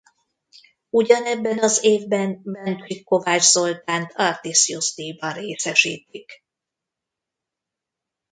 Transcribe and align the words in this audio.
Ugyanebben 0.89 1.59
az 1.59 1.83
évben 1.83 2.39
Bencsik 2.43 3.03
Kovács 3.03 3.41
Zoltánt 3.43 4.13
Artisjus-dijban 4.15 5.33
részesítik. 5.33 6.43